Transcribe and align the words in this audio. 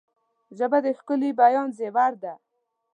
ژبه 0.57 0.77
د 0.85 0.87
ښکلي 0.97 1.31
بیان 1.41 1.67
زیور 1.77 2.13
ده 2.23 2.33